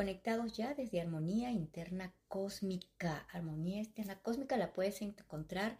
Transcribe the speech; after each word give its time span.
conectados 0.00 0.54
ya 0.54 0.72
desde 0.72 1.02
Armonía 1.02 1.50
Interna 1.50 2.14
Cósmica. 2.26 3.26
Armonía 3.34 3.80
Interna 3.80 4.18
Cósmica 4.22 4.56
la 4.56 4.72
puedes 4.72 5.02
encontrar 5.02 5.78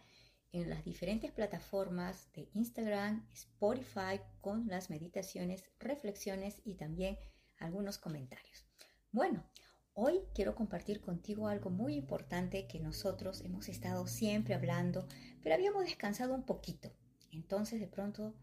en 0.51 0.69
las 0.69 0.85
diferentes 0.85 1.31
plataformas 1.31 2.31
de 2.33 2.47
Instagram, 2.53 3.27
Spotify, 3.33 4.21
con 4.39 4.67
las 4.67 4.91
meditaciones, 4.91 5.63
reflexiones 5.79 6.61
y 6.63 6.75
también 6.75 7.17
algunos 7.57 7.97
comentarios. 7.97 8.67
Bueno, 9.11 9.43
hoy 9.93 10.19
quiero 10.35 10.53
compartir 10.53 11.01
contigo 11.01 11.47
algo 11.47 11.71
muy 11.71 11.95
importante 11.95 12.67
que 12.67 12.79
nosotros 12.79 13.41
hemos 13.41 13.69
estado 13.69 14.05
siempre 14.05 14.53
hablando, 14.53 15.07
pero 15.41 15.55
habíamos 15.55 15.85
descansado 15.85 16.35
un 16.35 16.43
poquito. 16.43 16.91
Entonces 17.31 17.79
de 17.79 17.87
pronto 17.87 18.35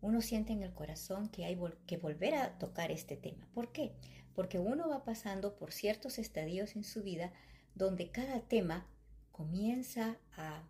uno 0.00 0.22
siente 0.22 0.54
en 0.54 0.62
el 0.62 0.72
corazón 0.72 1.28
que 1.28 1.44
hay 1.44 1.58
que 1.86 1.98
volver 1.98 2.34
a 2.34 2.58
tocar 2.58 2.90
este 2.90 3.18
tema. 3.18 3.46
¿Por 3.52 3.72
qué? 3.72 3.94
Porque 4.38 4.60
uno 4.60 4.88
va 4.88 5.02
pasando 5.02 5.56
por 5.56 5.72
ciertos 5.72 6.16
estadios 6.16 6.76
en 6.76 6.84
su 6.84 7.02
vida 7.02 7.32
donde 7.74 8.12
cada 8.12 8.38
tema 8.38 8.86
comienza 9.32 10.16
a 10.30 10.62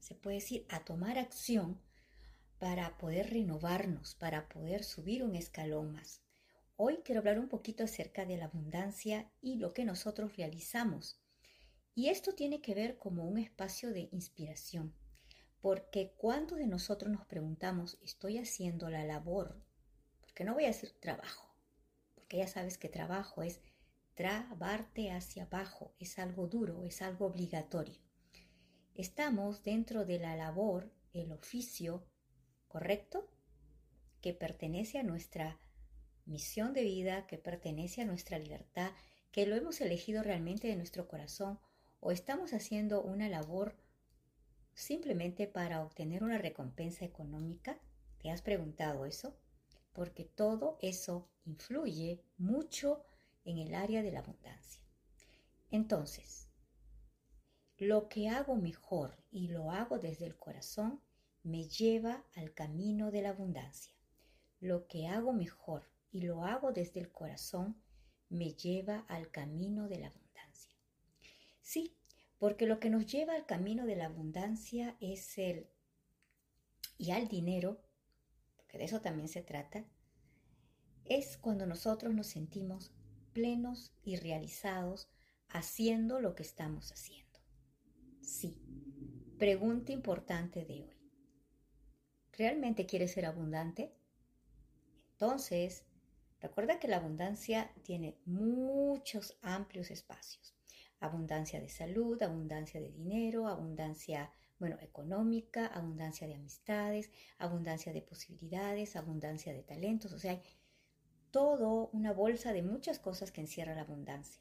se 0.00 0.16
puede 0.16 0.38
decir, 0.38 0.66
a 0.68 0.84
tomar 0.84 1.16
acción 1.16 1.80
para 2.58 2.98
poder 2.98 3.30
renovarnos, 3.30 4.16
para 4.16 4.48
poder 4.48 4.82
subir 4.82 5.22
un 5.22 5.36
escalón 5.36 5.92
más. 5.92 6.20
Hoy 6.74 6.98
quiero 7.04 7.20
hablar 7.20 7.38
un 7.38 7.48
poquito 7.48 7.84
acerca 7.84 8.24
de 8.24 8.38
la 8.38 8.46
abundancia 8.46 9.30
y 9.40 9.54
lo 9.54 9.72
que 9.72 9.84
nosotros 9.84 10.36
realizamos. 10.36 11.20
Y 11.94 12.08
esto 12.08 12.32
tiene 12.32 12.60
que 12.60 12.74
ver 12.74 12.98
como 12.98 13.22
un 13.22 13.38
espacio 13.38 13.92
de 13.92 14.08
inspiración, 14.10 14.92
porque 15.60 16.12
cuando 16.16 16.56
de 16.56 16.66
nosotros 16.66 17.12
nos 17.12 17.24
preguntamos, 17.26 17.98
¿estoy 18.02 18.38
haciendo 18.38 18.90
la 18.90 19.04
labor? 19.04 19.62
Porque 20.22 20.42
no 20.42 20.54
voy 20.54 20.64
a 20.64 20.68
decir 20.74 20.90
trabajo, 20.98 21.45
porque 22.26 22.38
ya 22.38 22.48
sabes 22.48 22.76
que 22.76 22.88
trabajo 22.88 23.44
es 23.44 23.60
trabarte 24.14 25.12
hacia 25.12 25.44
abajo, 25.44 25.94
es 26.00 26.18
algo 26.18 26.48
duro, 26.48 26.82
es 26.82 27.00
algo 27.00 27.26
obligatorio. 27.26 28.00
Estamos 28.96 29.62
dentro 29.62 30.04
de 30.04 30.18
la 30.18 30.34
labor, 30.34 30.92
el 31.12 31.30
oficio, 31.30 32.04
¿correcto? 32.66 33.30
Que 34.20 34.32
pertenece 34.32 34.98
a 34.98 35.04
nuestra 35.04 35.60
misión 36.24 36.72
de 36.72 36.82
vida, 36.82 37.28
que 37.28 37.38
pertenece 37.38 38.02
a 38.02 38.06
nuestra 38.06 38.40
libertad, 38.40 38.90
que 39.30 39.46
lo 39.46 39.54
hemos 39.54 39.80
elegido 39.80 40.24
realmente 40.24 40.66
de 40.66 40.74
nuestro 40.74 41.06
corazón, 41.06 41.60
o 42.00 42.10
estamos 42.10 42.52
haciendo 42.52 43.04
una 43.04 43.28
labor 43.28 43.76
simplemente 44.74 45.46
para 45.46 45.84
obtener 45.84 46.24
una 46.24 46.38
recompensa 46.38 47.04
económica? 47.04 47.78
¿Te 48.18 48.30
has 48.30 48.42
preguntado 48.42 49.06
eso? 49.06 49.38
Porque 49.96 50.24
todo 50.24 50.76
eso 50.82 51.26
influye 51.46 52.22
mucho 52.36 53.02
en 53.46 53.56
el 53.56 53.74
área 53.74 54.02
de 54.02 54.12
la 54.12 54.18
abundancia. 54.18 54.82
Entonces, 55.70 56.50
lo 57.78 58.10
que 58.10 58.28
hago 58.28 58.56
mejor 58.56 59.16
y 59.30 59.48
lo 59.48 59.70
hago 59.70 59.98
desde 59.98 60.26
el 60.26 60.36
corazón 60.36 61.00
me 61.42 61.66
lleva 61.66 62.26
al 62.34 62.52
camino 62.52 63.10
de 63.10 63.22
la 63.22 63.30
abundancia. 63.30 63.94
Lo 64.60 64.86
que 64.86 65.08
hago 65.08 65.32
mejor 65.32 65.88
y 66.12 66.20
lo 66.20 66.44
hago 66.44 66.72
desde 66.72 67.00
el 67.00 67.10
corazón 67.10 67.80
me 68.28 68.52
lleva 68.52 69.06
al 69.08 69.30
camino 69.30 69.88
de 69.88 70.00
la 70.00 70.08
abundancia. 70.08 70.76
Sí, 71.62 71.96
porque 72.38 72.66
lo 72.66 72.80
que 72.80 72.90
nos 72.90 73.06
lleva 73.06 73.34
al 73.34 73.46
camino 73.46 73.86
de 73.86 73.96
la 73.96 74.06
abundancia 74.06 74.98
es 75.00 75.38
el 75.38 75.70
y 76.98 77.12
al 77.12 77.28
dinero, 77.28 77.80
de 78.76 78.84
eso 78.84 79.00
también 79.00 79.28
se 79.28 79.42
trata, 79.42 79.84
es 81.04 81.38
cuando 81.38 81.66
nosotros 81.66 82.14
nos 82.14 82.26
sentimos 82.26 82.92
plenos 83.32 83.92
y 84.02 84.16
realizados 84.16 85.08
haciendo 85.48 86.20
lo 86.20 86.34
que 86.34 86.42
estamos 86.42 86.92
haciendo. 86.92 87.38
Sí. 88.20 88.60
Pregunta 89.38 89.92
importante 89.92 90.64
de 90.64 90.82
hoy. 90.82 90.96
¿Realmente 92.32 92.86
quieres 92.86 93.12
ser 93.12 93.26
abundante? 93.26 93.94
Entonces, 95.12 95.84
recuerda 96.40 96.78
que 96.78 96.88
la 96.88 96.96
abundancia 96.96 97.70
tiene 97.82 98.18
muchos 98.24 99.38
amplios 99.42 99.90
espacios. 99.90 100.54
Abundancia 101.00 101.60
de 101.60 101.68
salud, 101.68 102.22
abundancia 102.22 102.80
de 102.80 102.90
dinero, 102.90 103.46
abundancia, 103.46 104.32
bueno, 104.58 104.76
económica, 104.80 105.66
abundancia 105.66 106.26
de 106.26 106.34
amistades, 106.34 107.10
abundancia 107.38 107.92
de 107.92 108.02
posibilidades, 108.02 108.96
abundancia 108.96 109.52
de 109.52 109.62
talentos. 109.62 110.12
O 110.12 110.18
sea, 110.18 110.32
hay 110.32 110.42
todo 111.30 111.90
una 111.92 112.12
bolsa 112.12 112.52
de 112.52 112.62
muchas 112.62 112.98
cosas 112.98 113.30
que 113.32 113.42
encierra 113.42 113.74
la 113.74 113.82
abundancia. 113.82 114.40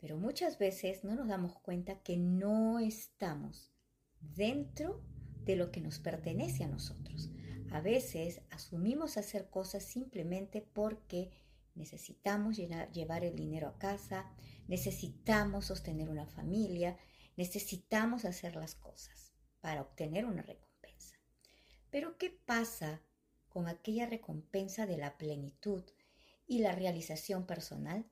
Pero 0.00 0.16
muchas 0.16 0.58
veces 0.58 1.02
no 1.02 1.14
nos 1.14 1.28
damos 1.28 1.56
cuenta 1.58 2.02
que 2.02 2.16
no 2.16 2.78
estamos 2.78 3.72
dentro 4.20 5.02
de 5.44 5.56
lo 5.56 5.70
que 5.70 5.80
nos 5.80 5.98
pertenece 5.98 6.64
a 6.64 6.68
nosotros. 6.68 7.30
A 7.70 7.80
veces 7.80 8.42
asumimos 8.50 9.16
hacer 9.16 9.50
cosas 9.50 9.82
simplemente 9.82 10.60
porque 10.62 11.30
necesitamos 11.74 12.56
llevar 12.56 13.24
el 13.24 13.34
dinero 13.34 13.68
a 13.68 13.78
casa, 13.78 14.30
necesitamos 14.68 15.66
sostener 15.66 16.08
una 16.08 16.26
familia, 16.26 16.96
necesitamos 17.36 18.24
hacer 18.24 18.56
las 18.56 18.74
cosas 18.74 19.32
para 19.60 19.82
obtener 19.82 20.24
una 20.26 20.42
recompensa. 20.42 21.16
Pero 21.90 22.18
¿qué 22.18 22.30
pasa 22.30 23.02
con 23.48 23.68
aquella 23.68 24.06
recompensa 24.06 24.86
de 24.86 24.96
la 24.96 25.16
plenitud 25.16 25.84
y 26.46 26.58
la 26.58 26.72
realización 26.72 27.46
personal? 27.46 28.04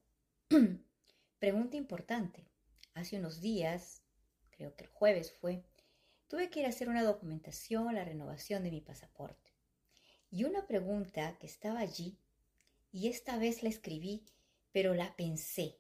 Pregunta 1.39 1.77
importante. 1.77 2.49
Hace 2.95 3.19
unos 3.19 3.41
días, 3.41 4.03
creo 4.51 4.77
que 4.77 4.85
el 4.85 4.91
jueves 4.91 5.33
fue, 5.33 5.65
tuve 6.29 6.51
que 6.51 6.61
ir 6.61 6.67
a 6.67 6.71
hacer 6.71 6.89
una 6.89 7.03
documentación, 7.03 7.95
la 7.95 8.05
renovación 8.05 8.63
de 8.63 8.71
mi 8.71 8.81
pasaporte. 8.81 9.53
Y 10.31 10.45
una 10.45 10.67
pregunta 10.67 11.37
que 11.39 11.47
estaba 11.47 11.81
allí, 11.81 12.19
y 12.91 13.09
esta 13.09 13.39
vez 13.39 13.63
la 13.63 13.69
escribí, 13.69 14.25
pero 14.71 14.95
la 14.95 15.17
pensé. 15.17 15.79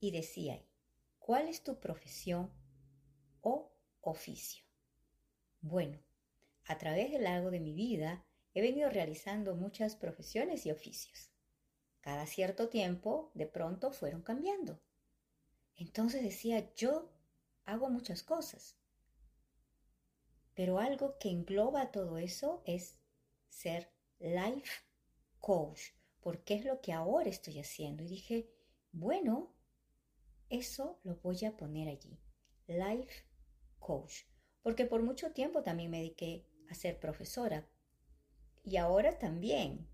Y 0.00 0.10
decía 0.10 0.60
¿cuál 1.22 1.48
es 1.48 1.62
tu 1.62 1.78
profesión 1.78 2.52
o 3.40 3.72
oficio? 4.00 4.64
Bueno, 5.60 5.98
a 6.66 6.76
través 6.78 7.12
del 7.12 7.24
largo 7.24 7.50
de 7.50 7.60
mi 7.60 7.72
vida 7.72 8.24
he 8.54 8.60
venido 8.60 8.90
realizando 8.90 9.54
muchas 9.54 9.94
profesiones 9.96 10.66
y 10.66 10.72
oficios. 10.72 11.30
Cada 12.00 12.26
cierto 12.26 12.68
tiempo, 12.68 13.30
de 13.34 13.46
pronto 13.46 13.92
fueron 13.92 14.22
cambiando. 14.22 14.80
Entonces 15.76 16.22
decía, 16.22 16.74
yo 16.74 17.08
hago 17.64 17.88
muchas 17.88 18.24
cosas. 18.24 18.76
Pero 20.54 20.80
algo 20.80 21.16
que 21.18 21.30
engloba 21.30 21.92
todo 21.92 22.18
eso 22.18 22.62
es 22.66 22.98
ser 23.48 23.92
life 24.18 24.82
coach, 25.38 25.80
porque 26.20 26.54
es 26.54 26.64
lo 26.64 26.80
que 26.80 26.92
ahora 26.92 27.30
estoy 27.30 27.60
haciendo. 27.60 28.02
Y 28.02 28.08
dije, 28.08 28.50
bueno, 28.90 29.54
eso 30.52 31.00
lo 31.02 31.16
voy 31.16 31.44
a 31.46 31.56
poner 31.56 31.88
allí, 31.88 32.18
life 32.66 33.24
coach, 33.78 34.24
porque 34.62 34.84
por 34.84 35.02
mucho 35.02 35.32
tiempo 35.32 35.62
también 35.62 35.90
me 35.90 35.98
dediqué 35.98 36.46
a 36.68 36.74
ser 36.74 37.00
profesora. 37.00 37.66
Y 38.62 38.76
ahora 38.76 39.18
también 39.18 39.88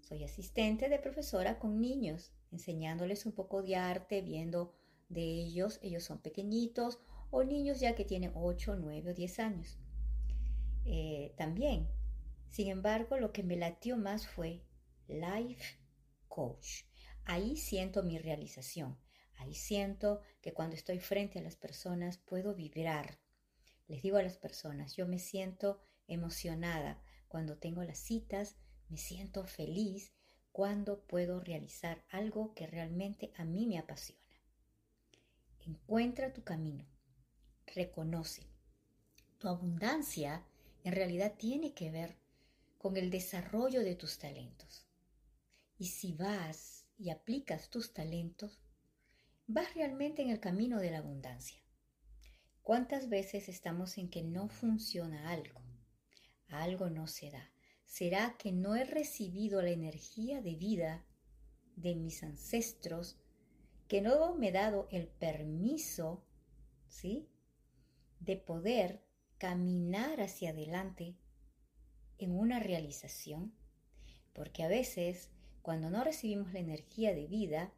soy 0.00 0.24
asistente 0.24 0.88
de 0.88 0.98
profesora 0.98 1.60
con 1.60 1.80
niños, 1.80 2.32
enseñándoles 2.50 3.24
un 3.24 3.32
poco 3.32 3.62
de 3.62 3.76
arte, 3.76 4.20
viendo 4.20 4.74
de 5.08 5.22
ellos, 5.22 5.78
ellos 5.80 6.02
son 6.02 6.18
pequeñitos 6.18 6.98
o 7.30 7.44
niños 7.44 7.78
ya 7.78 7.94
que 7.94 8.04
tienen 8.04 8.32
8, 8.34 8.76
9 8.76 9.10
o 9.12 9.14
10 9.14 9.38
años. 9.38 9.78
Eh, 10.84 11.32
también, 11.36 11.88
sin 12.48 12.66
embargo, 12.68 13.16
lo 13.16 13.32
que 13.32 13.44
me 13.44 13.56
latió 13.56 13.96
más 13.96 14.26
fue 14.26 14.64
Life 15.06 15.78
Coach. 16.26 16.82
Ahí 17.24 17.56
siento 17.56 18.02
mi 18.02 18.18
realización. 18.18 18.98
Ahí 19.40 19.54
siento 19.54 20.20
que 20.42 20.52
cuando 20.52 20.76
estoy 20.76 21.00
frente 21.00 21.38
a 21.38 21.42
las 21.42 21.56
personas 21.56 22.18
puedo 22.18 22.54
vibrar. 22.54 23.18
Les 23.88 24.02
digo 24.02 24.18
a 24.18 24.22
las 24.22 24.36
personas, 24.36 24.94
yo 24.96 25.06
me 25.06 25.18
siento 25.18 25.80
emocionada 26.06 27.02
cuando 27.26 27.56
tengo 27.56 27.82
las 27.82 27.98
citas 27.98 28.56
me 28.90 28.98
siento 28.98 29.46
feliz 29.46 30.12
cuando 30.52 31.00
puedo 31.06 31.40
realizar 31.40 32.04
algo 32.10 32.52
que 32.54 32.66
realmente 32.66 33.32
a 33.36 33.44
mí 33.44 33.66
me 33.66 33.78
apasiona. 33.78 34.20
Encuentra 35.60 36.34
tu 36.34 36.44
camino. 36.44 36.84
Reconoce. 37.66 38.46
Tu 39.38 39.48
abundancia 39.48 40.44
en 40.84 40.92
realidad 40.92 41.34
tiene 41.38 41.72
que 41.72 41.90
ver 41.90 42.18
con 42.76 42.98
el 42.98 43.10
desarrollo 43.10 43.80
de 43.80 43.94
tus 43.94 44.18
talentos. 44.18 44.86
Y 45.78 45.86
si 45.86 46.12
vas 46.12 46.84
y 46.98 47.08
aplicas 47.08 47.70
tus 47.70 47.94
talentos, 47.94 48.60
vas 49.52 49.74
realmente 49.74 50.22
en 50.22 50.30
el 50.30 50.40
camino 50.40 50.80
de 50.80 50.90
la 50.90 50.98
abundancia. 50.98 51.60
¿Cuántas 52.62 53.08
veces 53.08 53.48
estamos 53.48 53.98
en 53.98 54.10
que 54.10 54.22
no 54.22 54.48
funciona 54.48 55.30
algo? 55.30 55.60
Algo 56.48 56.90
no 56.90 57.06
se 57.06 57.30
da 57.30 57.50
será 57.90 58.36
que 58.38 58.52
no 58.52 58.76
he 58.76 58.84
recibido 58.84 59.60
la 59.62 59.70
energía 59.70 60.40
de 60.40 60.54
vida 60.54 61.04
de 61.74 61.96
mis 61.96 62.22
ancestros 62.22 63.18
que 63.88 64.00
no 64.00 64.36
me 64.36 64.48
he 64.48 64.52
dado 64.52 64.86
el 64.92 65.08
permiso, 65.08 66.24
¿sí? 66.86 67.28
De 68.20 68.36
poder 68.36 69.02
caminar 69.38 70.20
hacia 70.20 70.50
adelante 70.50 71.16
en 72.18 72.30
una 72.30 72.60
realización, 72.60 73.56
porque 74.34 74.62
a 74.62 74.68
veces 74.68 75.32
cuando 75.60 75.90
no 75.90 76.04
recibimos 76.04 76.52
la 76.52 76.60
energía 76.60 77.12
de 77.12 77.26
vida 77.26 77.74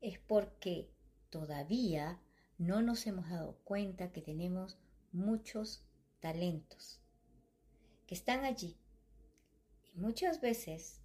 es 0.00 0.20
porque 0.20 0.88
todavía 1.30 2.20
no 2.58 2.82
nos 2.82 3.06
hemos 3.06 3.28
dado 3.30 3.58
cuenta 3.64 4.12
que 4.12 4.22
tenemos 4.22 4.78
muchos 5.12 5.84
talentos 6.20 7.00
que 8.06 8.14
están 8.14 8.44
allí. 8.44 8.76
Y 9.92 9.98
muchas 9.98 10.40
veces 10.40 11.00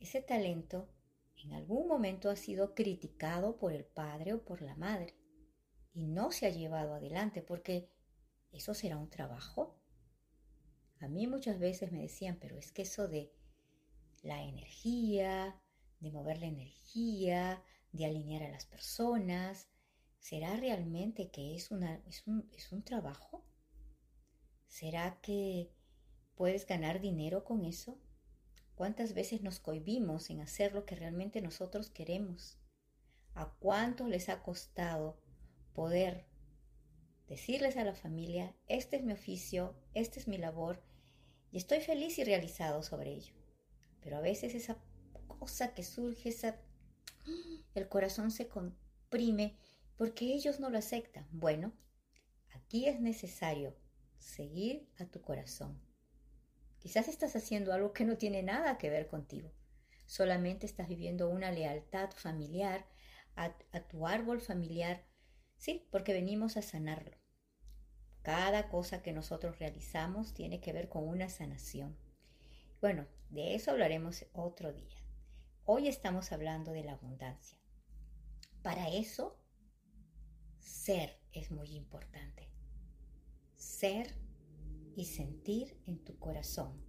ese 0.00 0.22
talento 0.22 0.88
en 1.36 1.52
algún 1.52 1.86
momento 1.86 2.30
ha 2.30 2.36
sido 2.36 2.74
criticado 2.74 3.56
por 3.58 3.72
el 3.72 3.84
padre 3.84 4.32
o 4.32 4.42
por 4.42 4.62
la 4.62 4.76
madre 4.76 5.14
y 5.92 6.06
no 6.06 6.30
se 6.30 6.46
ha 6.46 6.50
llevado 6.50 6.94
adelante 6.94 7.42
porque 7.42 7.90
eso 8.52 8.74
será 8.74 8.96
un 8.96 9.10
trabajo. 9.10 9.78
A 11.00 11.08
mí 11.08 11.26
muchas 11.26 11.58
veces 11.58 11.92
me 11.92 12.02
decían, 12.02 12.38
pero 12.40 12.56
es 12.56 12.72
que 12.72 12.82
eso 12.82 13.08
de 13.08 13.32
la 14.22 14.42
energía, 14.42 15.60
de 16.00 16.10
mover 16.10 16.38
la 16.38 16.46
energía, 16.46 17.62
de 17.92 18.06
alinear 18.06 18.42
a 18.42 18.50
las 18.50 18.66
personas, 18.66 19.68
¿será 20.18 20.56
realmente 20.56 21.30
que 21.30 21.54
es, 21.54 21.70
una, 21.70 22.02
es, 22.06 22.26
un, 22.26 22.48
es 22.52 22.72
un 22.72 22.82
trabajo? 22.82 23.44
¿Será 24.66 25.20
que 25.20 25.72
puedes 26.34 26.66
ganar 26.66 27.00
dinero 27.00 27.44
con 27.44 27.64
eso? 27.64 27.98
¿Cuántas 28.74 29.14
veces 29.14 29.40
nos 29.40 29.58
cohibimos 29.58 30.28
en 30.28 30.40
hacer 30.40 30.74
lo 30.74 30.84
que 30.84 30.96
realmente 30.96 31.40
nosotros 31.40 31.88
queremos? 31.90 32.58
¿A 33.34 33.50
cuánto 33.58 34.06
les 34.06 34.28
ha 34.28 34.42
costado 34.42 35.18
poder 35.72 36.26
decirles 37.26 37.76
a 37.76 37.84
la 37.84 37.94
familia, 37.94 38.54
este 38.68 38.96
es 38.96 39.02
mi 39.02 39.12
oficio, 39.14 39.74
esta 39.94 40.20
es 40.20 40.28
mi 40.28 40.36
labor, 40.36 40.82
y 41.50 41.56
estoy 41.56 41.80
feliz 41.80 42.18
y 42.18 42.24
realizado 42.24 42.82
sobre 42.82 43.12
ello? 43.12 43.34
Pero 44.02 44.18
a 44.18 44.20
veces 44.20 44.54
esa 44.54 44.76
cosa 45.26 45.72
que 45.72 45.82
surge, 45.82 46.28
esa, 46.28 46.60
el 47.74 47.88
corazón 47.88 48.30
se 48.30 48.48
comprime 48.48 49.56
porque 49.96 50.32
ellos 50.34 50.60
no 50.60 50.70
lo 50.70 50.78
aceptan. 50.78 51.26
Bueno, 51.30 51.72
aquí 52.54 52.86
es 52.86 53.00
necesario 53.00 53.76
seguir 54.18 54.88
a 54.98 55.06
tu 55.06 55.20
corazón. 55.22 55.80
Quizás 56.78 57.08
estás 57.08 57.34
haciendo 57.36 57.72
algo 57.72 57.92
que 57.92 58.04
no 58.04 58.16
tiene 58.16 58.42
nada 58.42 58.78
que 58.78 58.90
ver 58.90 59.08
contigo. 59.08 59.52
Solamente 60.06 60.66
estás 60.66 60.88
viviendo 60.88 61.28
una 61.28 61.50
lealtad 61.50 62.10
familiar 62.14 62.86
a, 63.34 63.52
tu 63.88 64.06
árbol 64.06 64.40
familiar. 64.40 65.04
Sí, 65.56 65.86
porque 65.90 66.12
venimos 66.12 66.56
a 66.56 66.62
sanarlo. 66.62 67.16
Cada 68.22 68.68
cosa 68.68 69.02
que 69.02 69.12
nosotros 69.12 69.58
realizamos 69.58 70.34
tiene 70.34 70.60
que 70.60 70.72
ver 70.72 70.88
con 70.88 71.06
una 71.06 71.28
sanación. 71.28 71.96
Bueno, 72.80 73.06
de 73.30 73.54
eso 73.54 73.70
hablaremos 73.70 74.26
otro 74.32 74.72
día. 74.72 75.05
Hoy 75.68 75.88
estamos 75.88 76.30
hablando 76.30 76.70
de 76.70 76.84
la 76.84 76.92
abundancia. 76.92 77.58
Para 78.62 78.88
eso, 78.88 79.36
ser 80.60 81.18
es 81.32 81.50
muy 81.50 81.74
importante. 81.74 82.48
Ser 83.56 84.14
y 84.94 85.06
sentir 85.06 85.76
en 85.88 85.98
tu 86.04 86.20
corazón 86.20 86.80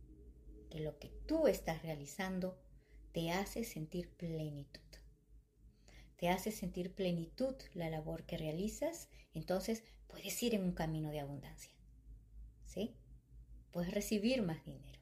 que 0.70 0.80
lo 0.82 1.00
que 1.00 1.10
tú 1.26 1.48
estás 1.48 1.82
realizando 1.82 2.62
te 3.14 3.32
hace 3.32 3.64
sentir 3.64 4.12
plenitud. 4.12 4.80
Te 6.16 6.30
hace 6.30 6.52
sentir 6.52 6.94
plenitud 6.94 7.56
la 7.74 7.90
labor 7.90 8.28
que 8.28 8.38
realizas, 8.38 9.10
entonces 9.34 9.84
puedes 10.06 10.44
ir 10.44 10.54
en 10.54 10.62
un 10.62 10.74
camino 10.74 11.10
de 11.10 11.22
abundancia. 11.22 11.72
¿Sí? 12.68 12.96
Puedes 13.72 13.92
recibir 13.92 14.44
más 14.44 14.64
dinero. 14.66 15.02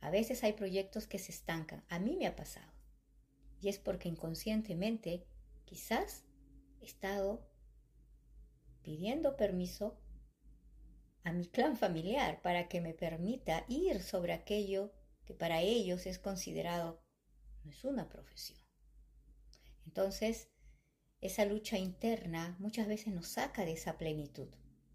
A 0.00 0.10
veces 0.10 0.42
hay 0.42 0.54
proyectos 0.54 1.06
que 1.06 1.20
se 1.20 1.30
estancan. 1.30 1.84
A 1.88 2.00
mí 2.00 2.16
me 2.16 2.26
ha 2.26 2.34
pasado. 2.34 2.75
Y 3.60 3.68
es 3.68 3.78
porque 3.78 4.08
inconscientemente 4.08 5.24
quizás 5.64 6.24
he 6.80 6.84
estado 6.84 7.46
pidiendo 8.82 9.36
permiso 9.36 9.98
a 11.24 11.32
mi 11.32 11.46
clan 11.48 11.76
familiar 11.76 12.40
para 12.42 12.68
que 12.68 12.80
me 12.80 12.94
permita 12.94 13.64
ir 13.68 14.00
sobre 14.00 14.32
aquello 14.32 14.92
que 15.24 15.34
para 15.34 15.60
ellos 15.60 16.06
es 16.06 16.20
considerado 16.20 17.02
no 17.64 17.72
es 17.72 17.84
una 17.84 18.08
profesión. 18.08 18.60
Entonces, 19.86 20.48
esa 21.20 21.44
lucha 21.44 21.78
interna 21.78 22.56
muchas 22.60 22.86
veces 22.86 23.12
nos 23.12 23.26
saca 23.26 23.64
de 23.64 23.72
esa 23.72 23.98
plenitud. 23.98 24.48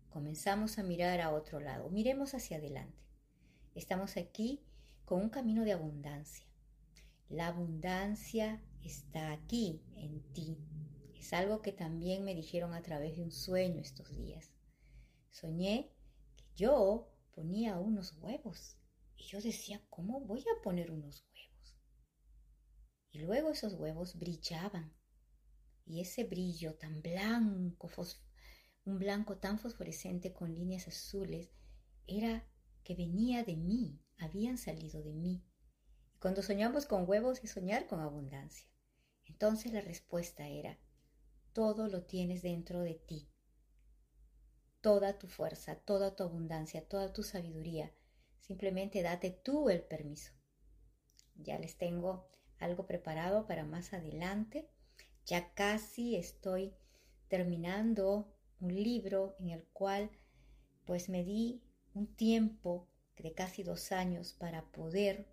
Comenzamos 0.09 0.77
a 0.77 0.83
mirar 0.83 1.19
a 1.19 1.31
otro 1.31 1.59
lado, 1.59 1.89
miremos 1.89 2.33
hacia 2.33 2.57
adelante. 2.57 2.97
Estamos 3.75 4.15
aquí 4.15 4.61
con 5.05 5.21
un 5.21 5.29
camino 5.29 5.65
de 5.65 5.73
abundancia. 5.73 6.45
La 7.31 7.47
abundancia 7.47 8.61
está 8.83 9.31
aquí, 9.31 9.81
en 9.95 10.21
ti. 10.33 10.57
Es 11.15 11.31
algo 11.31 11.61
que 11.61 11.71
también 11.71 12.25
me 12.25 12.35
dijeron 12.35 12.73
a 12.73 12.81
través 12.81 13.15
de 13.15 13.23
un 13.23 13.31
sueño 13.31 13.79
estos 13.79 14.13
días. 14.17 14.51
Soñé 15.29 15.93
yo 16.57 17.09
ponía 17.33 17.79
unos 17.79 18.17
huevos 18.19 18.77
y 19.15 19.23
yo 19.23 19.39
decía, 19.39 19.81
¿cómo 19.89 20.19
voy 20.19 20.41
a 20.41 20.61
poner 20.61 20.91
unos 20.91 21.23
huevos? 21.33 21.77
Y 23.11 23.19
luego 23.19 23.49
esos 23.49 23.75
huevos 23.75 24.19
brillaban 24.19 24.93
y 25.85 26.01
ese 26.01 26.25
brillo 26.25 26.75
tan 26.75 27.01
blanco, 27.01 27.89
un 28.83 28.99
blanco 28.99 29.37
tan 29.37 29.57
fosforescente 29.57 30.33
con 30.33 30.53
líneas 30.53 30.89
azules, 30.89 31.49
era 32.07 32.45
que 32.83 32.93
venía 32.93 33.45
de 33.45 33.55
mí, 33.55 34.01
habían 34.17 34.57
salido 34.57 35.01
de 35.01 35.13
mí. 35.13 35.45
Cuando 36.21 36.41
soñamos 36.41 36.85
con 36.85 37.09
huevos 37.09 37.43
es 37.43 37.51
soñar 37.51 37.87
con 37.87 37.99
abundancia. 37.99 38.69
Entonces 39.25 39.73
la 39.73 39.81
respuesta 39.81 40.47
era, 40.47 40.77
todo 41.51 41.89
lo 41.89 42.03
tienes 42.03 42.41
dentro 42.41 42.79
de 42.79 42.93
ti 42.93 43.27
toda 44.81 45.19
tu 45.19 45.27
fuerza, 45.27 45.75
toda 45.75 46.15
tu 46.15 46.23
abundancia, 46.23 46.87
toda 46.87 47.13
tu 47.13 47.23
sabiduría. 47.23 47.93
Simplemente 48.39 49.03
date 49.03 49.29
tú 49.31 49.69
el 49.69 49.83
permiso. 49.83 50.33
Ya 51.35 51.57
les 51.59 51.77
tengo 51.77 52.27
algo 52.57 52.87
preparado 52.87 53.45
para 53.45 53.63
más 53.63 53.93
adelante. 53.93 54.67
Ya 55.25 55.53
casi 55.53 56.15
estoy 56.15 56.73
terminando 57.27 58.33
un 58.59 58.75
libro 58.75 59.35
en 59.39 59.51
el 59.51 59.63
cual 59.65 60.09
pues 60.85 61.09
me 61.09 61.23
di 61.23 61.61
un 61.93 62.07
tiempo 62.15 62.87
de 63.17 63.33
casi 63.33 63.63
dos 63.63 63.91
años 63.91 64.33
para 64.33 64.65
poder 64.71 65.27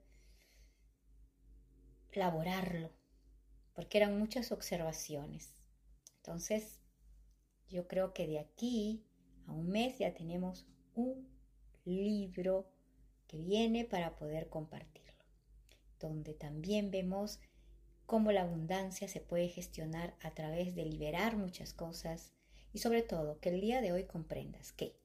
elaborarlo, 2.12 2.90
porque 3.74 3.98
eran 3.98 4.18
muchas 4.18 4.52
observaciones. 4.52 5.54
Entonces, 6.16 6.80
yo 7.68 7.86
creo 7.86 8.12
que 8.12 8.26
de 8.26 8.38
aquí 8.38 9.04
a 9.46 9.52
un 9.52 9.68
mes 9.68 9.98
ya 9.98 10.14
tenemos 10.14 10.66
un 10.94 11.28
libro 11.84 12.70
que 13.26 13.38
viene 13.38 13.84
para 13.84 14.16
poder 14.16 14.48
compartirlo, 14.48 15.24
donde 15.98 16.34
también 16.34 16.90
vemos 16.90 17.40
cómo 18.06 18.32
la 18.32 18.42
abundancia 18.42 19.06
se 19.06 19.20
puede 19.20 19.48
gestionar 19.48 20.16
a 20.20 20.30
través 20.32 20.74
de 20.74 20.86
liberar 20.86 21.36
muchas 21.36 21.74
cosas 21.74 22.32
y 22.72 22.78
sobre 22.78 23.02
todo 23.02 23.38
que 23.40 23.50
el 23.50 23.60
día 23.60 23.80
de 23.80 23.92
hoy 23.92 24.04
comprendas 24.04 24.72
que 24.72 24.98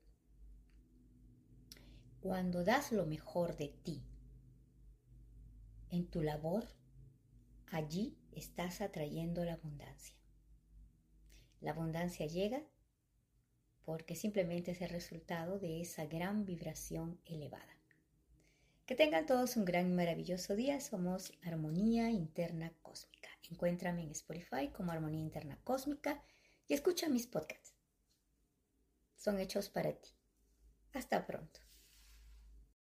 cuando 2.22 2.64
das 2.64 2.94
lo 2.94 3.06
mejor 3.06 3.58
de 3.58 3.68
ti 3.68 4.02
en 5.90 6.08
tu 6.08 6.22
labor, 6.22 6.66
allí 7.74 8.16
estás 8.32 8.82
atrayendo 8.82 9.44
la 9.44 9.54
abundancia. 9.54 10.16
La 11.60 11.72
abundancia 11.72 12.28
llega 12.28 12.64
porque 13.84 14.16
simplemente 14.16 14.72
es 14.72 14.82
el 14.82 14.90
resultado 14.90 15.60
de 15.60 15.82
esa 15.82 16.06
gran 16.06 16.46
vibración 16.46 17.20
elevada. 17.26 17.78
Que 18.86 18.96
tengan 18.96 19.26
todos 19.26 19.58
un 19.58 19.66
gran 19.66 19.88
y 19.88 19.94
maravilloso 19.94 20.56
día. 20.56 20.80
Somos 20.80 21.32
Armonía 21.42 22.10
Interna 22.12 22.74
Cósmica. 22.82 23.30
Encuéntrame 23.50 24.04
en 24.04 24.12
Spotify 24.12 24.70
como 24.72 24.92
Armonía 24.92 25.22
Interna 25.22 25.60
Cósmica 25.64 26.22
y 26.68 26.74
escucha 26.74 27.10
mis 27.10 27.28
podcasts. 27.28 27.76
Son 29.16 29.40
hechos 29.40 29.70
para 29.70 29.94
ti. 29.94 30.12
Hasta 30.94 31.26
pronto. 31.26 31.60